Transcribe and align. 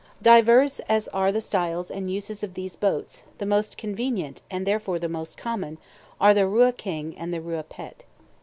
Diverse 0.23 0.79
as 0.89 1.07
are 1.09 1.31
the 1.31 1.41
styles 1.41 1.91
and 1.91 2.09
uses 2.09 2.43
of 2.43 2.55
these 2.55 2.75
boats, 2.75 3.21
the 3.37 3.45
most 3.45 3.77
convenient, 3.77 4.41
and 4.49 4.65
therefore 4.65 4.97
the 4.97 5.07
most 5.07 5.37
common, 5.37 5.77
are 6.19 6.33
the 6.33 6.47
Rua 6.47 6.73
keng 6.73 7.15
and 7.19 7.31
the 7.31 7.39
Rua 7.39 7.63
pêt. 7.63 7.97